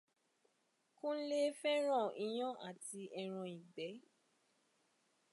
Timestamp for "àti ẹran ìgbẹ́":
2.69-3.93